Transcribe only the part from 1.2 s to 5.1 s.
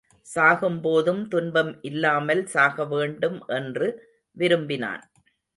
துன்பம் இல்லாமல் சாகவேண்டும் என்று விரும்பினான்.